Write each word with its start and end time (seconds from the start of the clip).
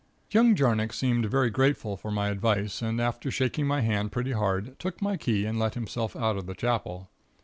"Young 0.31 0.55
Jarnock 0.55 0.93
seemed 0.93 1.27
very 1.27 1.51
grateful 1.51 1.95
for 1.95 2.09
my 2.09 2.29
advice 2.29 2.81
and 2.81 2.99
after 2.99 3.29
shaking 3.29 3.67
my 3.67 3.81
hand 3.81 4.11
pretty 4.11 4.31
hard, 4.31 4.79
took 4.79 4.99
my 4.99 5.15
key, 5.15 5.45
and 5.45 5.59
let 5.59 5.75
himself 5.75 6.15
out 6.15 6.37
of 6.37 6.47
the 6.47 6.55
Chapel. 6.55 7.11